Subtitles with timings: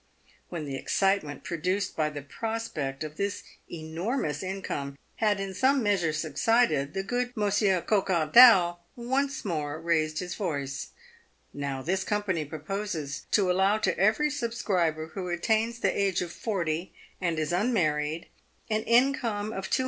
[0.49, 6.11] "When the excitement produced by the prospect of this enormous income had in some measure
[6.11, 10.87] subsided, the good Monsieur Coquardau once more raised his voice:"
[11.53, 16.95] Now, this company proposes to allow to every subscriber who attains the age of forty,
[17.21, 18.25] and is unmarried,
[18.71, 19.77] an income of 200